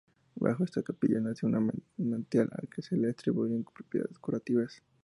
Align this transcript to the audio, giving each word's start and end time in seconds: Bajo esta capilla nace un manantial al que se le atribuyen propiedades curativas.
Bajo 0.35 0.63
esta 0.63 0.81
capilla 0.81 1.19
nace 1.19 1.45
un 1.45 1.77
manantial 1.95 2.49
al 2.53 2.67
que 2.69 2.81
se 2.81 2.97
le 2.97 3.11
atribuyen 3.11 3.63
propiedades 3.63 4.17
curativas. 4.17 4.81